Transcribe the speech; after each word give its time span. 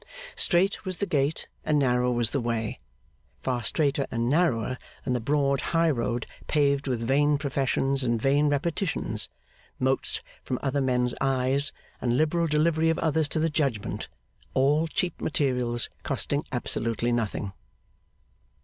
Strait 0.35 0.83
was 0.83 0.97
the 0.97 1.05
gate 1.05 1.47
and 1.63 1.77
narrow 1.77 2.11
was 2.11 2.31
the 2.31 2.41
way; 2.41 2.79
far 3.43 3.61
straiter 3.61 4.07
and 4.09 4.27
narrower 4.27 4.79
than 5.03 5.13
the 5.13 5.19
broad 5.19 5.61
high 5.77 5.91
road 5.91 6.25
paved 6.47 6.87
with 6.87 7.05
vain 7.07 7.37
professions 7.37 8.03
and 8.03 8.19
vain 8.19 8.49
repetitions, 8.49 9.29
motes 9.77 10.23
from 10.43 10.57
other 10.63 10.81
men's 10.81 11.13
eyes 11.21 11.71
and 12.01 12.17
liberal 12.17 12.47
delivery 12.47 12.89
of 12.89 12.97
others 12.97 13.29
to 13.29 13.37
the 13.37 13.47
judgment 13.47 14.07
all 14.55 14.87
cheap 14.87 15.21
materials 15.21 15.87
costing 16.01 16.43
absolutely 16.51 17.11
nothing. 17.11 17.53